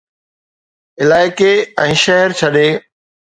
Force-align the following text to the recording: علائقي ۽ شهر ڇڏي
علائقي 1.03 1.51
۽ 1.85 1.93
شهر 2.05 2.35
ڇڏي 2.41 2.67